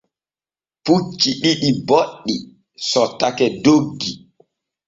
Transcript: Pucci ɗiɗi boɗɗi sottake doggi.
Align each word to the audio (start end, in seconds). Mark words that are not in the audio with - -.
Pucci 0.83 1.29
ɗiɗi 1.41 1.69
boɗɗi 1.87 2.35
sottake 2.89 3.45
doggi. 3.63 4.11